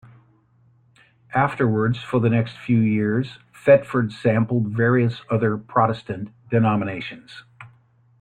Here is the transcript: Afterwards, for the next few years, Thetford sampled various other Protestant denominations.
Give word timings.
Afterwards, 1.35 2.01
for 2.01 2.19
the 2.19 2.29
next 2.31 2.57
few 2.57 2.79
years, 2.79 3.37
Thetford 3.53 4.11
sampled 4.11 4.69
various 4.69 5.21
other 5.29 5.59
Protestant 5.59 6.31
denominations. 6.49 7.43